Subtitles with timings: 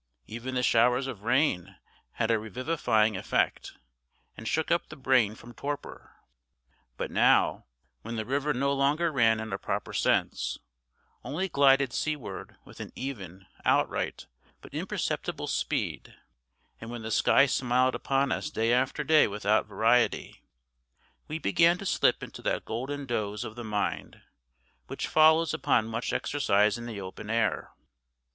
[0.25, 1.75] Even the showers of rain
[2.13, 3.73] had a revivifying effect,
[4.35, 6.15] and shook up the brain from torpor.
[6.97, 7.65] But now,
[8.01, 10.57] when the river no longer ran in a proper sense,
[11.23, 14.25] only glided seaward with an even, outright,
[14.59, 16.15] but imperceptible speed,
[16.79, 20.41] and when the sky smiled upon us day after day without variety,
[21.27, 24.19] we began to slip into that golden doze of the mind
[24.87, 27.69] which follows upon much exercise in the open air.